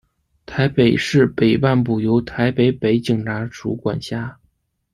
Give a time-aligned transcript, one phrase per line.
[0.47, 4.39] 台北市北半部由台北北警察署管辖。